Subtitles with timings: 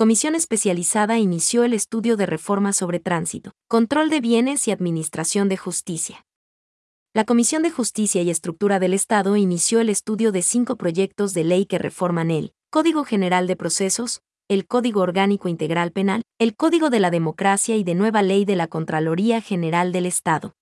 [0.00, 5.58] Comisión especializada inició el estudio de reformas sobre tránsito, control de bienes y administración de
[5.58, 6.24] justicia.
[7.12, 11.44] La Comisión de Justicia y Estructura del Estado inició el estudio de cinco proyectos de
[11.44, 16.88] ley que reforman el Código General de Procesos, el Código Orgánico Integral Penal, el Código
[16.88, 20.54] de la Democracia y de nueva ley de la Contraloría General del Estado.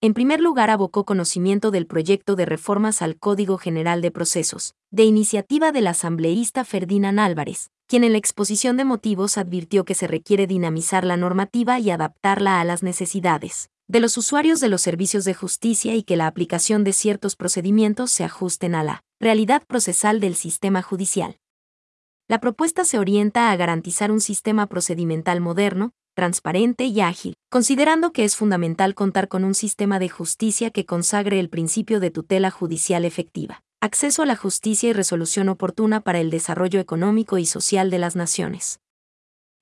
[0.00, 5.04] En primer lugar, abocó conocimiento del proyecto de reformas al Código General de Procesos, de
[5.04, 10.46] iniciativa del asambleísta Ferdinand Álvarez, quien en la exposición de motivos advirtió que se requiere
[10.46, 15.32] dinamizar la normativa y adaptarla a las necesidades de los usuarios de los servicios de
[15.32, 20.34] justicia y que la aplicación de ciertos procedimientos se ajusten a la realidad procesal del
[20.34, 21.38] sistema judicial.
[22.28, 28.24] La propuesta se orienta a garantizar un sistema procedimental moderno, transparente y ágil, considerando que
[28.24, 33.06] es fundamental contar con un sistema de justicia que consagre el principio de tutela judicial
[33.06, 37.98] efectiva, acceso a la justicia y resolución oportuna para el desarrollo económico y social de
[37.98, 38.80] las naciones.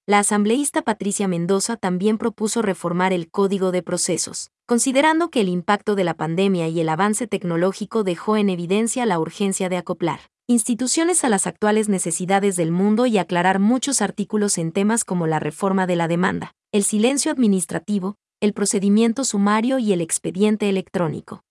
[0.07, 5.97] La asambleísta Patricia Mendoza también propuso reformar el Código de Procesos, considerando que el impacto
[5.97, 11.25] de la pandemia y el avance tecnológico dejó en evidencia la urgencia de acoplar instituciones
[11.25, 15.89] a las actuales necesidades del mundo y aclarar muchos artículos en temas como la reforma
[15.89, 21.43] de la demanda, el silencio administrativo, el procedimiento sumario y el expediente electrónico.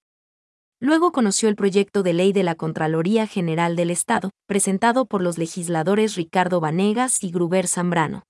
[0.86, 5.40] Luego conoció el proyecto de ley de la Contraloría General del Estado, presentado por los
[5.40, 8.22] legisladores Ricardo Vanegas y Gruber Zambrano.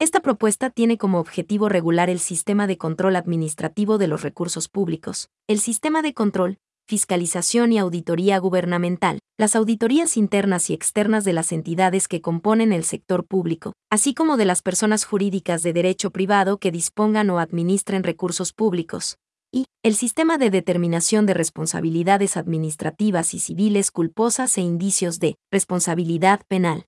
[0.00, 5.28] Esta propuesta tiene como objetivo regular el sistema de control administrativo de los recursos públicos,
[5.46, 11.52] el sistema de control, fiscalización y auditoría gubernamental, las auditorías internas y externas de las
[11.52, 16.58] entidades que componen el sector público, así como de las personas jurídicas de derecho privado
[16.58, 19.18] que dispongan o administren recursos públicos,
[19.52, 26.42] y el sistema de determinación de responsabilidades administrativas y civiles culposas e indicios de responsabilidad
[26.48, 26.86] penal.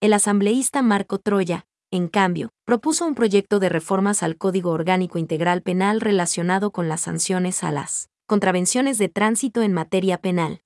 [0.00, 5.62] El asambleísta Marco Troya, en cambio, propuso un proyecto de reformas al Código Orgánico Integral
[5.62, 10.62] Penal relacionado con las sanciones a las contravenciones de tránsito en materia penal.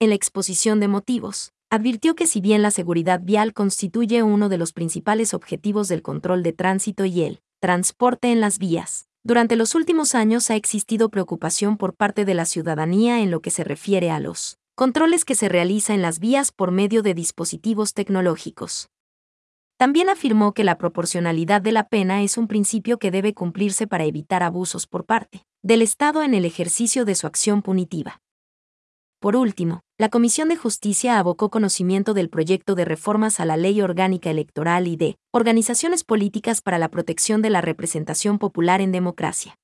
[0.00, 4.58] En la exposición de motivos, advirtió que si bien la seguridad vial constituye uno de
[4.58, 9.74] los principales objetivos del control de tránsito y el transporte en las vías, durante los
[9.74, 14.10] últimos años ha existido preocupación por parte de la ciudadanía en lo que se refiere
[14.10, 18.88] a los controles que se realiza en las vías por medio de dispositivos tecnológicos.
[19.76, 24.04] También afirmó que la proporcionalidad de la pena es un principio que debe cumplirse para
[24.04, 28.20] evitar abusos por parte del Estado en el ejercicio de su acción punitiva.
[29.22, 33.80] Por último, la Comisión de Justicia abocó conocimiento del proyecto de reformas a la Ley
[33.80, 39.60] Orgánica Electoral y de organizaciones políticas para la protección de la representación popular en democracia.